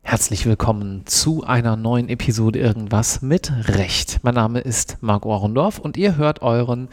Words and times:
Herzlich 0.00 0.46
willkommen 0.46 1.04
zu 1.04 1.44
einer 1.44 1.76
neuen 1.76 2.08
Episode 2.08 2.58
Irgendwas 2.58 3.20
mit 3.20 3.52
Recht. 3.68 4.20
Mein 4.22 4.36
Name 4.36 4.60
ist 4.60 4.96
Marc 5.02 5.26
Ohrendorf 5.26 5.78
und 5.78 5.98
ihr 5.98 6.16
hört 6.16 6.40
euren 6.40 6.88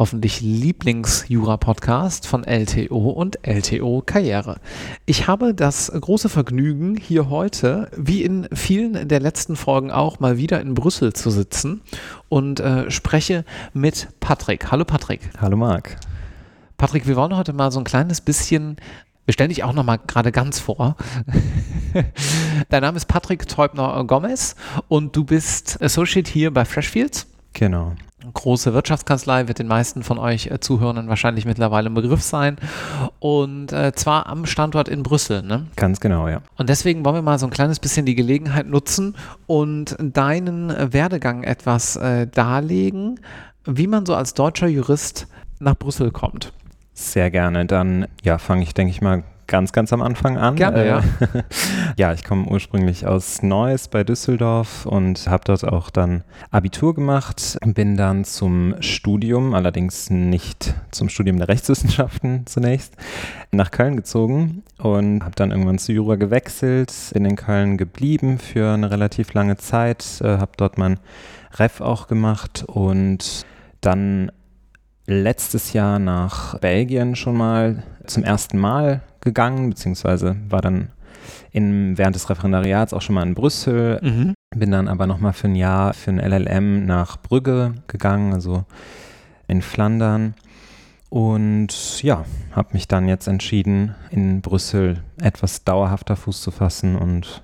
hoffentlich 0.00 0.40
Lieblings-Jura-Podcast 0.40 2.26
von 2.26 2.42
LTO 2.42 3.10
und 3.10 3.46
LTO 3.46 4.02
Karriere. 4.04 4.58
Ich 5.04 5.26
habe 5.26 5.52
das 5.52 5.92
große 5.92 6.30
Vergnügen, 6.30 6.96
hier 6.96 7.28
heute, 7.28 7.90
wie 7.94 8.22
in 8.24 8.48
vielen 8.50 9.08
der 9.08 9.20
letzten 9.20 9.56
Folgen 9.56 9.90
auch, 9.90 10.18
mal 10.18 10.38
wieder 10.38 10.62
in 10.62 10.72
Brüssel 10.72 11.12
zu 11.12 11.30
sitzen 11.30 11.82
und 12.30 12.60
äh, 12.60 12.90
spreche 12.90 13.44
mit 13.74 14.08
Patrick. 14.20 14.72
Hallo 14.72 14.86
Patrick. 14.86 15.20
Hallo 15.38 15.58
Marc. 15.58 15.96
Patrick, 16.78 17.06
wir 17.06 17.16
wollen 17.16 17.36
heute 17.36 17.52
mal 17.52 17.70
so 17.70 17.78
ein 17.78 17.84
kleines 17.84 18.22
bisschen 18.22 18.76
wir 19.26 19.34
stellen 19.34 19.50
dich 19.50 19.62
auch 19.62 19.74
noch 19.74 19.84
mal 19.84 19.98
gerade 19.98 20.32
ganz 20.32 20.58
vor. 20.58 20.96
Dein 22.70 22.80
Name 22.80 22.96
ist 22.96 23.04
Patrick 23.04 23.46
Teubner 23.46 24.02
Gomez 24.04 24.56
und 24.88 25.14
du 25.14 25.24
bist 25.24 25.80
Associate 25.82 26.28
hier 26.28 26.52
bei 26.52 26.64
Freshfields. 26.64 27.26
Genau. 27.52 27.92
Große 28.34 28.74
Wirtschaftskanzlei 28.74 29.48
wird 29.48 29.58
den 29.58 29.66
meisten 29.66 30.02
von 30.02 30.18
euch 30.18 30.48
äh, 30.48 30.60
Zuhörern 30.60 31.08
wahrscheinlich 31.08 31.46
mittlerweile 31.46 31.88
ein 31.88 31.94
Begriff 31.94 32.22
sein. 32.22 32.56
Und 33.18 33.72
äh, 33.72 33.92
zwar 33.94 34.26
am 34.26 34.44
Standort 34.44 34.88
in 34.88 35.02
Brüssel. 35.02 35.42
Ne? 35.42 35.66
Ganz 35.76 36.00
genau, 36.00 36.28
ja. 36.28 36.42
Und 36.58 36.68
deswegen 36.68 37.04
wollen 37.04 37.16
wir 37.16 37.22
mal 37.22 37.38
so 37.38 37.46
ein 37.46 37.52
kleines 37.52 37.80
bisschen 37.80 38.04
die 38.04 38.14
Gelegenheit 38.14 38.66
nutzen 38.66 39.16
und 39.46 39.96
deinen 39.98 40.92
Werdegang 40.92 41.42
etwas 41.44 41.96
äh, 41.96 42.26
darlegen, 42.26 43.20
wie 43.64 43.86
man 43.86 44.04
so 44.04 44.14
als 44.14 44.34
deutscher 44.34 44.68
Jurist 44.68 45.26
nach 45.58 45.76
Brüssel 45.76 46.10
kommt. 46.10 46.52
Sehr 46.92 47.30
gerne. 47.30 47.64
Dann 47.64 48.06
ja, 48.22 48.36
fange 48.36 48.62
ich, 48.62 48.74
denke 48.74 48.90
ich 48.90 49.00
mal, 49.00 49.24
ganz, 49.50 49.72
ganz 49.72 49.92
am 49.92 50.00
Anfang 50.00 50.38
an. 50.38 50.54
Gerne, 50.54 50.82
äh, 50.82 50.88
ja. 50.88 51.02
ja, 51.96 52.12
ich 52.14 52.24
komme 52.24 52.46
ursprünglich 52.46 53.06
aus 53.06 53.42
Neuss 53.42 53.88
bei 53.88 54.04
Düsseldorf 54.04 54.86
und 54.86 55.26
habe 55.26 55.42
dort 55.44 55.64
auch 55.64 55.90
dann 55.90 56.22
Abitur 56.50 56.94
gemacht, 56.94 57.58
bin 57.66 57.96
dann 57.96 58.24
zum 58.24 58.76
Studium, 58.80 59.52
allerdings 59.52 60.08
nicht 60.08 60.74
zum 60.92 61.08
Studium 61.08 61.36
der 61.36 61.48
Rechtswissenschaften 61.48 62.42
zunächst, 62.46 62.94
nach 63.50 63.72
Köln 63.72 63.96
gezogen 63.96 64.62
und 64.78 65.24
habe 65.24 65.34
dann 65.34 65.50
irgendwann 65.50 65.78
zu 65.78 65.92
Jura 65.92 66.14
gewechselt, 66.14 66.94
bin 67.12 67.24
in 67.24 67.36
Köln 67.36 67.76
geblieben 67.76 68.38
für 68.38 68.72
eine 68.72 68.90
relativ 68.90 69.34
lange 69.34 69.56
Zeit, 69.56 70.20
äh, 70.22 70.38
habe 70.38 70.52
dort 70.56 70.78
mein 70.78 71.00
Ref 71.58 71.80
auch 71.80 72.06
gemacht 72.06 72.64
und 72.68 73.44
dann 73.80 74.30
letztes 75.06 75.72
Jahr 75.72 75.98
nach 75.98 76.56
Belgien 76.60 77.16
schon 77.16 77.36
mal 77.36 77.82
zum 78.10 78.24
ersten 78.24 78.58
Mal 78.58 79.02
gegangen, 79.20 79.70
beziehungsweise 79.70 80.36
war 80.48 80.60
dann 80.60 80.90
in, 81.52 81.98
während 81.98 82.14
des 82.14 82.30
Referendariats 82.30 82.92
auch 82.92 83.02
schon 83.02 83.14
mal 83.14 83.26
in 83.26 83.34
Brüssel, 83.34 84.00
mhm. 84.02 84.34
bin 84.54 84.70
dann 84.70 84.88
aber 84.88 85.06
nochmal 85.06 85.32
für 85.32 85.48
ein 85.48 85.54
Jahr 85.54 85.94
für 85.94 86.10
ein 86.10 86.18
LLM 86.18 86.86
nach 86.86 87.16
Brügge 87.16 87.74
gegangen, 87.86 88.32
also 88.32 88.64
in 89.48 89.62
Flandern. 89.62 90.34
Und 91.08 92.02
ja, 92.02 92.24
habe 92.52 92.68
mich 92.72 92.86
dann 92.86 93.08
jetzt 93.08 93.26
entschieden, 93.26 93.96
in 94.10 94.42
Brüssel 94.42 95.02
etwas 95.20 95.64
dauerhafter 95.64 96.14
Fuß 96.14 96.40
zu 96.40 96.52
fassen 96.52 96.94
und 96.94 97.42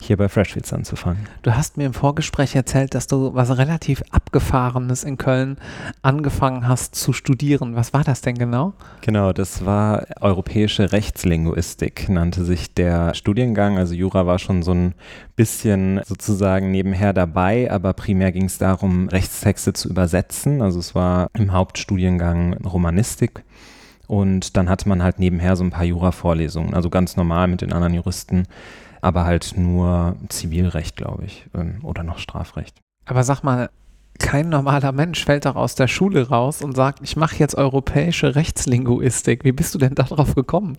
hier 0.00 0.16
bei 0.16 0.28
Freshfields 0.28 0.72
anzufangen. 0.72 1.26
Du 1.42 1.54
hast 1.54 1.76
mir 1.76 1.86
im 1.86 1.94
Vorgespräch 1.94 2.54
erzählt, 2.54 2.94
dass 2.94 3.06
du 3.06 3.34
was 3.34 3.56
relativ 3.56 4.02
Abgefahrenes 4.10 5.04
in 5.04 5.16
Köln 5.16 5.56
angefangen 6.02 6.68
hast 6.68 6.94
zu 6.94 7.12
studieren. 7.12 7.74
Was 7.76 7.92
war 7.92 8.04
das 8.04 8.20
denn 8.20 8.36
genau? 8.36 8.74
Genau, 9.00 9.32
das 9.32 9.64
war 9.64 10.06
europäische 10.20 10.92
Rechtslinguistik, 10.92 12.08
nannte 12.08 12.44
sich 12.44 12.74
der 12.74 13.14
Studiengang. 13.14 13.78
Also 13.78 13.94
Jura 13.94 14.26
war 14.26 14.38
schon 14.38 14.62
so 14.62 14.72
ein 14.72 14.94
bisschen 15.36 16.00
sozusagen 16.04 16.70
nebenher 16.70 17.12
dabei, 17.12 17.70
aber 17.70 17.92
primär 17.92 18.32
ging 18.32 18.44
es 18.44 18.58
darum, 18.58 19.08
Rechtstexte 19.08 19.72
zu 19.72 19.88
übersetzen. 19.88 20.60
Also 20.60 20.80
es 20.80 20.94
war 20.94 21.30
im 21.34 21.52
Hauptstudiengang 21.52 22.54
Romanistik. 22.64 23.44
Und 24.06 24.56
dann 24.58 24.68
hatte 24.68 24.88
man 24.88 25.02
halt 25.02 25.18
nebenher 25.18 25.56
so 25.56 25.64
ein 25.64 25.70
paar 25.70 25.84
Jura-Vorlesungen, 25.84 26.74
also 26.74 26.90
ganz 26.90 27.16
normal 27.16 27.48
mit 27.48 27.62
den 27.62 27.72
anderen 27.72 27.94
Juristen 27.94 28.46
aber 29.04 29.26
halt 29.26 29.52
nur 29.58 30.16
Zivilrecht, 30.30 30.96
glaube 30.96 31.26
ich, 31.26 31.46
ähm, 31.54 31.80
oder 31.82 32.02
noch 32.02 32.16
Strafrecht. 32.16 32.80
Aber 33.04 33.22
sag 33.22 33.42
mal, 33.42 33.68
kein 34.18 34.48
normaler 34.48 34.92
Mensch 34.92 35.24
fällt 35.24 35.44
doch 35.44 35.56
aus 35.56 35.74
der 35.74 35.88
Schule 35.88 36.28
raus 36.28 36.62
und 36.62 36.76
sagt, 36.76 37.00
ich 37.02 37.16
mache 37.16 37.36
jetzt 37.36 37.56
europäische 37.56 38.36
Rechtslinguistik. 38.36 39.44
Wie 39.44 39.52
bist 39.52 39.74
du 39.74 39.78
denn 39.78 39.94
darauf 39.94 40.34
gekommen? 40.34 40.78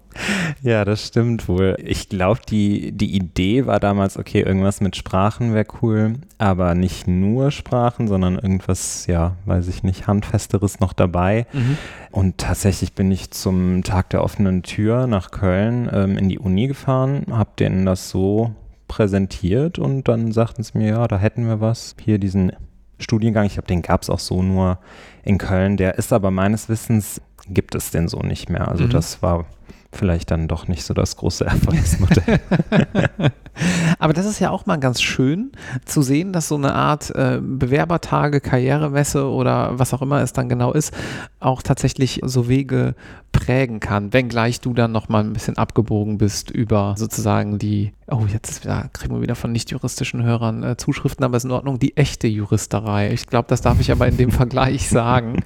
Ja, 0.62 0.85
das 0.85 1.07
stimmt 1.07 1.47
wohl. 1.50 1.75
Ich 1.84 2.07
glaube, 2.07 2.40
die, 2.47 2.94
die 2.94 3.13
Idee 3.16 3.66
war 3.66 3.79
damals, 3.79 4.18
okay, 4.18 4.41
irgendwas 4.41 4.79
mit 4.79 4.95
Sprachen 4.95 5.53
wäre 5.53 5.68
cool, 5.81 6.13
aber 6.38 6.75
nicht 6.75 7.07
nur 7.07 7.51
Sprachen, 7.51 8.07
sondern 8.07 8.35
irgendwas, 8.35 9.06
ja, 9.07 9.35
weiß 9.45 9.68
ich 9.68 9.84
nicht, 9.84 10.07
handfesteres 10.07 10.79
noch 10.79 10.94
dabei. 10.94 11.45
Mhm. 11.51 11.78
Und 12.12 12.38
tatsächlich 12.38 12.94
bin 12.94 13.12
ich 13.12 13.31
zum 13.31 13.84
Tag 13.84 14.09
der 14.12 14.24
offenen 14.24 14.63
Tür 14.63 15.07
nach 15.07 15.31
Köln 15.31 15.90
ähm, 15.91 16.18
in 16.18 16.29
die 16.29 16.40
Uni 16.40 16.68
gefahren, 16.68 17.25
habe 17.31 17.51
denen 17.59 17.85
das 17.85 18.09
so 18.09 18.56
präsentiert 18.88 19.78
und 19.78 20.07
dann 20.07 20.31
sagten 20.31 20.63
sie 20.63 20.78
mir, 20.78 20.88
ja, 20.88 21.07
da 21.07 21.18
hätten 21.18 21.47
wir 21.47 21.59
was. 21.59 21.95
Hier 22.00 22.18
diesen 22.18 22.51
Studiengang. 23.00 23.45
Ich 23.45 23.53
glaube, 23.53 23.67
den 23.67 23.81
gab 23.81 24.03
es 24.03 24.09
auch 24.09 24.19
so 24.19 24.41
nur 24.41 24.79
in 25.23 25.38
Köln. 25.38 25.78
Der 25.78 25.97
ist 25.97 26.13
aber 26.13 26.31
meines 26.31 26.69
Wissens, 26.69 27.22
gibt 27.47 27.75
es 27.75 27.91
den 27.91 28.07
so 28.07 28.19
nicht 28.19 28.50
mehr. 28.50 28.67
Also 28.67 28.85
mhm. 28.85 28.89
das 28.89 29.22
war 29.22 29.45
vielleicht 29.91 30.31
dann 30.31 30.47
doch 30.47 30.67
nicht 30.67 30.83
so 30.83 30.94
das 30.94 31.16
große 31.16 31.45
Erfolgsmodell. 31.45 32.39
Aber 34.05 34.13
das 34.13 34.27
ist 34.27 34.38
ja 34.38 34.51
auch 34.51 34.67
mal 34.67 34.77
ganz 34.77 35.01
schön 35.01 35.51
zu 35.83 36.03
sehen, 36.03 36.31
dass 36.31 36.47
so 36.47 36.53
eine 36.53 36.75
Art 36.75 37.09
äh, 37.16 37.39
Bewerbertage, 37.41 38.39
Karrieremesse 38.39 39.27
oder 39.27 39.79
was 39.79 39.95
auch 39.95 40.03
immer 40.03 40.21
es 40.21 40.31
dann 40.31 40.47
genau 40.47 40.73
ist, 40.73 40.93
auch 41.39 41.63
tatsächlich 41.63 42.21
so 42.23 42.47
Wege 42.47 42.94
prägen 43.31 43.79
kann, 43.79 44.13
wenngleich 44.13 44.61
du 44.61 44.75
dann 44.75 44.91
nochmal 44.91 45.23
ein 45.23 45.33
bisschen 45.33 45.57
abgebogen 45.57 46.19
bist 46.19 46.51
über 46.51 46.94
sozusagen 46.99 47.57
die, 47.57 47.94
oh, 48.05 48.27
jetzt 48.31 48.63
ja, 48.63 48.88
kriegen 48.94 49.15
wir 49.15 49.23
wieder 49.23 49.33
von 49.33 49.51
nicht-juristischen 49.51 50.21
Hörern 50.21 50.61
äh, 50.61 50.77
Zuschriften, 50.77 51.25
aber 51.25 51.38
ist 51.38 51.45
in 51.45 51.51
Ordnung, 51.51 51.79
die 51.79 51.97
echte 51.97 52.27
Juristerei. 52.27 53.11
Ich 53.11 53.25
glaube, 53.25 53.47
das 53.47 53.61
darf 53.61 53.79
ich 53.79 53.91
aber 53.91 54.07
in 54.07 54.17
dem 54.17 54.29
Vergleich 54.31 54.88
sagen. 54.88 55.41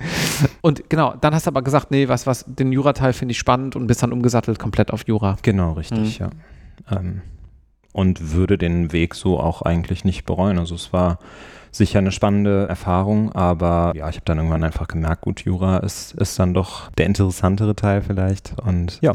Und 0.59 0.89
genau, 0.89 1.13
dann 1.21 1.33
hast 1.33 1.45
du 1.45 1.51
aber 1.51 1.61
gesagt, 1.61 1.91
nee, 1.91 2.09
was, 2.09 2.27
was, 2.27 2.43
den 2.45 2.73
Jurateil 2.73 3.13
finde 3.13 3.31
ich 3.31 3.39
spannend 3.39 3.77
und 3.77 3.87
bist 3.87 4.03
dann 4.03 4.11
umgesattelt 4.11 4.59
komplett 4.59 4.91
auf 4.91 5.07
Jura. 5.07 5.37
Genau, 5.43 5.71
richtig, 5.71 6.19
mhm. 6.19 6.25
ja. 6.25 6.97
Ähm, 6.97 7.21
und 7.93 8.33
würde 8.33 8.57
den 8.57 8.91
Weg 8.91 9.15
so 9.15 9.39
auch 9.39 9.61
eigentlich 9.61 10.05
nicht 10.05 10.25
bereuen. 10.25 10.59
Also 10.59 10.75
es 10.75 10.93
war 10.93 11.19
sicher 11.71 11.99
eine 11.99 12.11
spannende 12.11 12.67
Erfahrung, 12.67 13.31
aber 13.33 13.93
ja, 13.95 14.09
ich 14.09 14.15
habe 14.15 14.25
dann 14.25 14.37
irgendwann 14.37 14.63
einfach 14.63 14.87
gemerkt, 14.87 15.21
gut, 15.21 15.41
Jura 15.41 15.77
ist, 15.77 16.13
ist 16.13 16.39
dann 16.39 16.53
doch 16.53 16.91
der 16.91 17.05
interessantere 17.05 17.75
Teil 17.75 18.01
vielleicht 18.01 18.55
und 18.65 18.99
ja. 19.01 19.13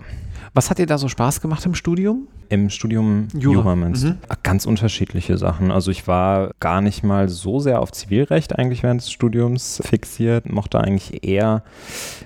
Was 0.52 0.70
hat 0.70 0.78
dir 0.78 0.86
da 0.86 0.98
so 0.98 1.08
Spaß 1.08 1.40
gemacht 1.40 1.66
im 1.66 1.74
Studium? 1.74 2.28
Im 2.48 2.70
Studium 2.70 3.26
Jura, 3.34 3.54
Jura 3.54 3.76
meinst 3.76 4.04
mhm. 4.04 4.18
Ganz 4.44 4.66
unterschiedliche 4.66 5.36
Sachen. 5.36 5.72
Also 5.72 5.90
ich 5.90 6.06
war 6.06 6.52
gar 6.60 6.80
nicht 6.80 7.02
mal 7.02 7.28
so 7.28 7.58
sehr 7.58 7.80
auf 7.80 7.90
Zivilrecht 7.90 8.56
eigentlich 8.56 8.84
während 8.84 9.00
des 9.00 9.10
Studiums 9.10 9.82
fixiert, 9.84 10.48
mochte 10.48 10.78
eigentlich 10.78 11.24
eher 11.24 11.64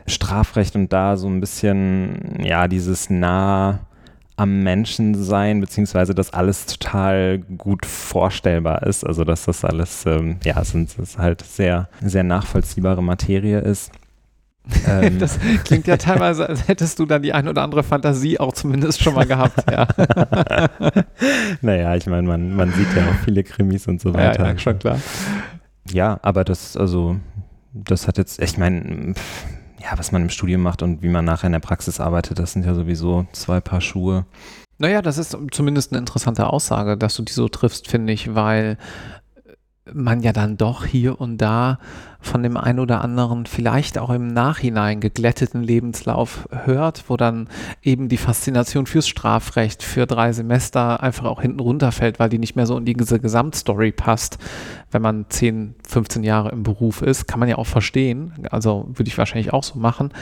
Strafrecht 0.07 0.75
und 0.77 0.93
da 0.93 1.17
so 1.17 1.27
ein 1.27 1.41
bisschen, 1.41 2.45
ja, 2.45 2.69
dieses 2.69 3.09
nah 3.09 3.81
am 4.39 4.63
Menschen 4.63 5.15
sein, 5.15 5.61
beziehungsweise 5.61 6.15
dass 6.15 6.33
alles 6.33 6.67
total 6.67 7.39
gut 7.39 7.85
vorstellbar 7.85 8.85
ist. 8.85 9.05
Also 9.05 9.25
dass 9.25 9.45
das 9.45 9.65
alles, 9.65 10.07
ähm, 10.07 10.39
ja, 10.45 10.61
es 10.61 11.19
halt 11.19 11.43
sehr, 11.43 11.89
sehr 12.01 12.23
nachvollziehbare 12.23 13.03
Materie 13.03 13.61
ist. 13.61 13.93
Ähm. 14.87 15.19
Das 15.19 15.39
klingt 15.65 15.87
ja 15.87 15.97
teilweise, 15.97 16.47
als 16.47 16.69
hättest 16.69 16.99
du 16.99 17.07
dann 17.07 17.23
die 17.23 17.33
ein 17.33 17.49
oder 17.49 17.63
andere 17.63 17.83
Fantasie 17.83 18.39
auch 18.39 18.53
zumindest 18.53 19.03
schon 19.03 19.15
mal 19.15 19.25
gehabt, 19.25 19.65
ja. 19.71 19.89
naja, 21.63 21.97
ich 21.97 22.05
meine, 22.07 22.29
man, 22.29 22.55
man 22.55 22.71
sieht 22.73 22.95
ja 22.95 23.05
auch 23.09 23.25
viele 23.25 23.45
Krimis 23.45 23.87
und 23.87 23.99
so 23.99 24.13
weiter. 24.13 24.43
Ja, 24.43 24.51
ja 24.51 24.59
schon 24.59 24.79
klar. 24.79 25.01
Ja, 25.91 26.21
aber 26.21 26.45
das, 26.45 26.77
also, 26.77 27.17
das 27.73 28.07
hat 28.07 28.19
jetzt, 28.19 28.43
ich 28.43 28.59
meine, 28.59 29.15
ja, 29.91 29.99
was 29.99 30.13
man 30.13 30.23
im 30.23 30.31
Studium 30.31 30.63
macht 30.63 30.83
und 30.83 31.03
wie 31.03 31.09
man 31.09 31.25
nachher 31.25 31.47
in 31.47 31.53
der 31.53 31.61
Praxis 31.61 32.01
arbeitet, 32.01 32.39
das 32.39 32.53
sind 32.53 32.67
ja 32.67 32.75
sowieso 32.75 33.27
zwei 33.33 33.61
Paar 33.61 33.81
Schuhe. 33.81 34.27
Naja, 34.79 35.03
das 35.03 35.19
ist 35.19 35.37
zumindest 35.51 35.93
eine 35.93 35.99
interessante 35.99 36.47
Aussage, 36.47 36.97
dass 36.97 37.17
du 37.17 37.23
die 37.23 37.33
so 37.33 37.49
triffst, 37.49 37.89
finde 37.89 38.13
ich, 38.13 38.35
weil 38.35 38.77
man 39.93 40.23
ja 40.23 40.33
dann 40.33 40.57
doch 40.57 40.85
hier 40.85 41.21
und 41.21 41.39
da 41.39 41.79
von 42.21 42.43
dem 42.43 42.57
einen 42.57 42.81
oder 42.81 43.01
anderen 43.03 43.47
vielleicht 43.47 43.99
auch 43.99 44.11
im 44.11 44.27
Nachhinein 44.27 45.01
geglätteten 45.01 45.63
Lebenslauf 45.63 46.49
hört, 46.51 47.05
wo 47.09 47.17
dann 47.17 47.49
eben 47.83 48.09
die 48.09 48.17
Faszination 48.17 48.87
fürs 48.87 49.09
Strafrecht 49.09 49.83
für 49.83 50.07
drei 50.07 50.33
Semester 50.33 51.03
einfach 51.03 51.25
auch 51.25 51.41
hinten 51.41 51.61
runterfällt, 51.61 52.19
weil 52.19 52.29
die 52.29 52.39
nicht 52.39 52.57
mehr 52.57 52.67
so 52.67 52.77
in 52.77 52.85
diese 52.85 53.21
Gesamtstory 53.21 53.93
passt. 53.93 54.39
Wenn 54.91 55.03
man 55.03 55.27
10, 55.29 55.77
15 55.87 56.25
Jahre 56.25 56.51
im 56.51 56.63
Beruf 56.63 57.03
ist, 57.03 57.29
kann 57.29 57.41
man 57.41 57.49
ja 57.49 57.57
auch 57.57 57.67
verstehen. 57.67 58.33
Also 58.51 58.89
würde 58.89 59.09
ich 59.09 59.19
wahrscheinlich 59.19 59.53
auch 59.53 59.65
so 59.65 59.79
machen. 59.79 60.13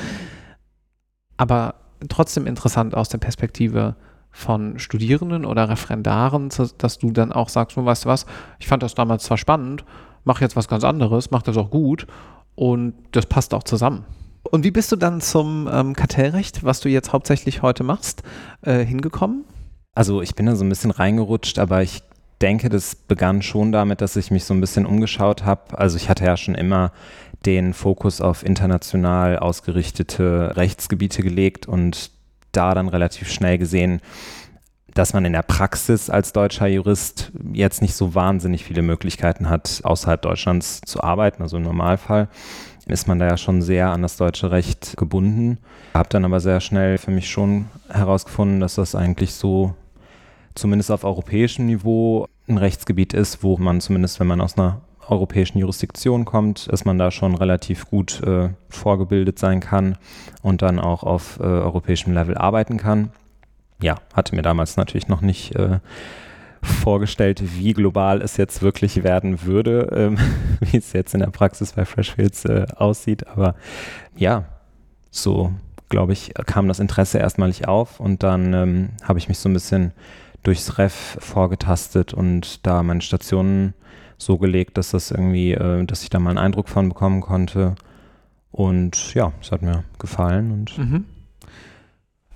Aber 1.36 1.76
trotzdem 2.08 2.46
interessant 2.46 2.94
aus 2.94 3.08
der 3.08 3.18
Perspektive 3.18 3.96
von 4.36 4.78
Studierenden 4.78 5.46
oder 5.46 5.70
Referendaren, 5.70 6.50
dass 6.76 6.98
du 6.98 7.10
dann 7.10 7.32
auch 7.32 7.48
sagst, 7.48 7.74
weißt 7.74 8.04
du 8.04 8.08
was, 8.08 8.26
ich 8.58 8.66
fand 8.66 8.82
das 8.82 8.94
damals 8.94 9.24
zwar 9.24 9.38
spannend, 9.38 9.84
mache 10.24 10.44
jetzt 10.44 10.56
was 10.56 10.68
ganz 10.68 10.84
anderes, 10.84 11.30
mache 11.30 11.44
das 11.44 11.56
auch 11.56 11.70
gut 11.70 12.06
und 12.54 12.92
das 13.12 13.24
passt 13.24 13.54
auch 13.54 13.62
zusammen. 13.62 14.04
Und 14.42 14.62
wie 14.62 14.70
bist 14.70 14.92
du 14.92 14.96
dann 14.96 15.22
zum 15.22 15.68
ähm, 15.72 15.94
Kartellrecht, 15.94 16.62
was 16.62 16.80
du 16.80 16.90
jetzt 16.90 17.14
hauptsächlich 17.14 17.62
heute 17.62 17.82
machst, 17.82 18.22
äh, 18.60 18.84
hingekommen? 18.84 19.44
Also 19.94 20.20
ich 20.20 20.34
bin 20.34 20.44
da 20.44 20.54
so 20.54 20.64
ein 20.64 20.68
bisschen 20.68 20.90
reingerutscht, 20.90 21.58
aber 21.58 21.82
ich 21.82 22.02
denke, 22.42 22.68
das 22.68 22.94
begann 22.94 23.40
schon 23.40 23.72
damit, 23.72 24.02
dass 24.02 24.16
ich 24.16 24.30
mich 24.30 24.44
so 24.44 24.52
ein 24.52 24.60
bisschen 24.60 24.84
umgeschaut 24.84 25.44
habe. 25.44 25.78
Also 25.78 25.96
ich 25.96 26.10
hatte 26.10 26.26
ja 26.26 26.36
schon 26.36 26.54
immer 26.54 26.92
den 27.46 27.72
Fokus 27.72 28.20
auf 28.20 28.44
international 28.44 29.38
ausgerichtete 29.38 30.52
Rechtsgebiete 30.56 31.22
gelegt 31.22 31.66
und 31.66 32.10
da 32.56 32.74
dann 32.74 32.88
relativ 32.88 33.30
schnell 33.30 33.58
gesehen, 33.58 34.00
dass 34.94 35.12
man 35.12 35.26
in 35.26 35.34
der 35.34 35.42
Praxis 35.42 36.08
als 36.08 36.32
deutscher 36.32 36.66
Jurist 36.66 37.30
jetzt 37.52 37.82
nicht 37.82 37.94
so 37.94 38.14
wahnsinnig 38.14 38.64
viele 38.64 38.80
Möglichkeiten 38.80 39.50
hat, 39.50 39.80
außerhalb 39.84 40.22
Deutschlands 40.22 40.80
zu 40.80 41.02
arbeiten. 41.02 41.42
Also 41.42 41.58
im 41.58 41.64
Normalfall 41.64 42.28
ist 42.86 43.06
man 43.06 43.18
da 43.18 43.26
ja 43.26 43.36
schon 43.36 43.60
sehr 43.60 43.90
an 43.90 44.02
das 44.02 44.16
deutsche 44.16 44.50
Recht 44.50 44.96
gebunden. 44.96 45.58
Habe 45.92 46.08
dann 46.08 46.24
aber 46.24 46.40
sehr 46.40 46.60
schnell 46.60 46.96
für 46.98 47.10
mich 47.10 47.28
schon 47.28 47.66
herausgefunden, 47.90 48.60
dass 48.60 48.76
das 48.76 48.94
eigentlich 48.94 49.34
so 49.34 49.74
zumindest 50.54 50.90
auf 50.90 51.04
europäischem 51.04 51.66
Niveau 51.66 52.26
ein 52.48 52.58
Rechtsgebiet 52.58 53.12
ist, 53.12 53.42
wo 53.42 53.58
man 53.58 53.80
zumindest, 53.80 54.18
wenn 54.18 54.28
man 54.28 54.40
aus 54.40 54.56
einer 54.56 54.80
europäischen 55.08 55.58
Jurisdiktion 55.58 56.24
kommt, 56.24 56.70
dass 56.70 56.84
man 56.84 56.98
da 56.98 57.10
schon 57.10 57.34
relativ 57.34 57.88
gut 57.88 58.22
äh, 58.22 58.50
vorgebildet 58.68 59.38
sein 59.38 59.60
kann 59.60 59.96
und 60.42 60.62
dann 60.62 60.78
auch 60.78 61.02
auf 61.02 61.38
äh, 61.40 61.44
europäischem 61.44 62.12
Level 62.12 62.36
arbeiten 62.36 62.76
kann. 62.76 63.10
Ja, 63.80 63.96
hatte 64.14 64.34
mir 64.34 64.42
damals 64.42 64.76
natürlich 64.76 65.08
noch 65.08 65.20
nicht 65.20 65.54
äh, 65.54 65.80
vorgestellt, 66.62 67.42
wie 67.58 67.72
global 67.72 68.22
es 68.22 68.36
jetzt 68.36 68.62
wirklich 68.62 69.04
werden 69.04 69.42
würde, 69.44 69.88
ähm, 69.94 70.18
wie 70.60 70.78
es 70.78 70.92
jetzt 70.92 71.14
in 71.14 71.20
der 71.20 71.28
Praxis 71.28 71.72
bei 71.72 71.84
Freshfields 71.84 72.44
äh, 72.46 72.66
aussieht. 72.76 73.26
Aber 73.26 73.54
ja, 74.16 74.44
so 75.10 75.52
glaube 75.88 76.12
ich, 76.12 76.32
kam 76.46 76.68
das 76.68 76.80
Interesse 76.80 77.18
erstmalig 77.18 77.68
auf 77.68 78.00
und 78.00 78.22
dann 78.22 78.52
ähm, 78.54 78.88
habe 79.02 79.18
ich 79.18 79.28
mich 79.28 79.38
so 79.38 79.48
ein 79.48 79.52
bisschen 79.52 79.92
durchs 80.42 80.78
Ref 80.78 81.16
vorgetastet 81.20 82.14
und 82.14 82.66
da 82.66 82.82
meine 82.82 83.00
Stationen 83.00 83.74
so 84.18 84.38
gelegt, 84.38 84.78
dass 84.78 84.90
das 84.90 85.10
irgendwie, 85.10 85.52
äh, 85.52 85.84
dass 85.84 86.02
ich 86.02 86.10
da 86.10 86.18
mal 86.18 86.30
einen 86.30 86.38
Eindruck 86.38 86.68
von 86.68 86.88
bekommen 86.88 87.20
konnte. 87.20 87.74
Und 88.50 89.14
ja, 89.14 89.32
es 89.40 89.52
hat 89.52 89.62
mir 89.62 89.84
gefallen 89.98 90.50
und 90.50 90.78
mhm. 90.78 91.04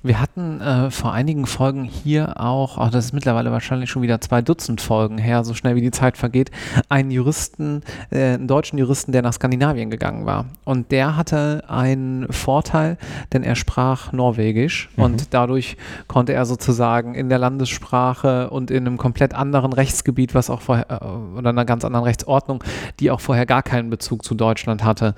Wir 0.02 0.18
hatten 0.18 0.62
äh, 0.62 0.90
vor 0.90 1.12
einigen 1.12 1.44
Folgen 1.44 1.84
hier 1.84 2.40
auch, 2.40 2.78
oh, 2.78 2.88
das 2.90 3.06
ist 3.06 3.12
mittlerweile 3.12 3.52
wahrscheinlich 3.52 3.90
schon 3.90 4.00
wieder 4.00 4.18
zwei 4.20 4.40
Dutzend 4.40 4.80
Folgen 4.80 5.18
her, 5.18 5.44
so 5.44 5.52
schnell 5.52 5.76
wie 5.76 5.82
die 5.82 5.90
Zeit 5.90 6.16
vergeht, 6.16 6.50
einen 6.88 7.10
Juristen, 7.10 7.82
äh, 8.10 8.34
einen 8.34 8.48
deutschen 8.48 8.78
Juristen, 8.78 9.12
der 9.12 9.20
nach 9.20 9.34
Skandinavien 9.34 9.90
gegangen 9.90 10.24
war. 10.24 10.46
Und 10.64 10.90
der 10.90 11.16
hatte 11.16 11.64
einen 11.68 12.32
Vorteil, 12.32 12.96
denn 13.34 13.42
er 13.42 13.56
sprach 13.56 14.12
Norwegisch 14.12 14.88
mhm. 14.96 15.04
und 15.04 15.34
dadurch 15.34 15.76
konnte 16.06 16.32
er 16.32 16.46
sozusagen 16.46 17.14
in 17.14 17.28
der 17.28 17.38
Landessprache 17.38 18.48
und 18.48 18.70
in 18.70 18.86
einem 18.86 18.96
komplett 18.96 19.34
anderen 19.34 19.74
Rechtsgebiet, 19.74 20.34
was 20.34 20.48
auch 20.48 20.62
vorher, 20.62 20.90
äh, 20.90 21.38
oder 21.38 21.50
einer 21.50 21.66
ganz 21.66 21.84
anderen 21.84 22.04
Rechtsordnung, 22.04 22.64
die 23.00 23.10
auch 23.10 23.20
vorher 23.20 23.44
gar 23.44 23.62
keinen 23.62 23.90
Bezug 23.90 24.24
zu 24.24 24.34
Deutschland 24.34 24.82
hatte, 24.82 25.14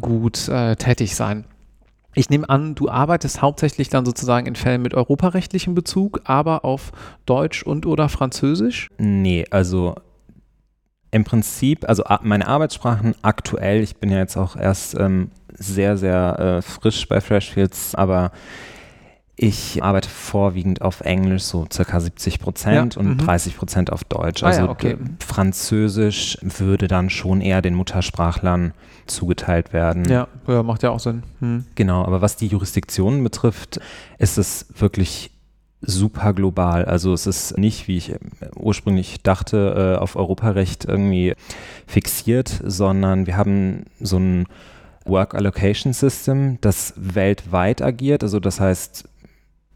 gut 0.00 0.48
äh, 0.48 0.76
tätig 0.76 1.16
sein. 1.16 1.44
Ich 2.14 2.28
nehme 2.28 2.48
an, 2.48 2.74
du 2.74 2.88
arbeitest 2.88 3.40
hauptsächlich 3.40 3.88
dann 3.88 4.04
sozusagen 4.04 4.46
in 4.46 4.56
Fällen 4.56 4.82
mit 4.82 4.94
europarechtlichem 4.94 5.74
Bezug, 5.74 6.20
aber 6.24 6.64
auf 6.64 6.92
Deutsch 7.24 7.62
und 7.62 7.86
oder 7.86 8.08
Französisch? 8.08 8.88
Nee, 8.98 9.44
also 9.50 9.94
im 11.12 11.24
Prinzip, 11.24 11.88
also 11.88 12.04
meine 12.22 12.46
Arbeitssprachen 12.46 13.14
aktuell, 13.22 13.82
ich 13.82 13.96
bin 13.96 14.10
ja 14.10 14.18
jetzt 14.18 14.36
auch 14.36 14.56
erst 14.56 14.94
ähm, 14.94 15.30
sehr, 15.52 15.96
sehr 15.96 16.38
äh, 16.38 16.62
frisch 16.62 17.06
bei 17.08 17.20
Freshfields, 17.20 17.94
aber 17.94 18.32
ich 19.42 19.82
arbeite 19.82 20.10
vorwiegend 20.10 20.82
auf 20.82 21.00
Englisch, 21.00 21.44
so 21.44 21.66
circa 21.72 21.98
70 21.98 22.40
Prozent 22.40 22.94
ja, 22.96 23.00
und 23.00 23.16
30 23.16 23.54
mhm. 23.54 23.58
Prozent 23.58 23.90
auf 23.90 24.04
Deutsch. 24.04 24.42
Also 24.42 24.60
ah, 24.60 24.64
ja, 24.64 24.70
okay. 24.70 24.98
Französisch 25.26 26.36
würde 26.42 26.88
dann 26.88 27.08
schon 27.08 27.40
eher 27.40 27.62
den 27.62 27.74
Muttersprachlern 27.74 28.74
zugeteilt 29.06 29.72
werden. 29.72 30.04
Ja, 30.04 30.28
ja 30.46 30.62
macht 30.62 30.82
ja 30.82 30.90
auch 30.90 31.00
Sinn. 31.00 31.22
Hm. 31.38 31.64
Genau, 31.74 32.04
aber 32.04 32.20
was 32.20 32.36
die 32.36 32.48
Jurisdiktionen 32.48 33.24
betrifft, 33.24 33.80
ist 34.18 34.36
es 34.36 34.66
wirklich 34.76 35.30
super 35.80 36.34
global. 36.34 36.84
Also 36.84 37.14
es 37.14 37.26
ist 37.26 37.56
nicht, 37.56 37.88
wie 37.88 37.96
ich 37.96 38.14
ursprünglich 38.56 39.22
dachte, 39.22 39.94
äh, 39.96 39.98
auf 39.98 40.16
Europarecht 40.16 40.84
irgendwie 40.84 41.34
fixiert, 41.86 42.60
sondern 42.62 43.26
wir 43.26 43.38
haben 43.38 43.86
so 44.00 44.18
ein 44.18 44.46
Work 45.06 45.34
Allocation 45.34 45.94
System, 45.94 46.58
das 46.60 46.92
weltweit 46.96 47.80
agiert. 47.80 48.22
Also 48.22 48.38
das 48.38 48.60
heißt, 48.60 49.08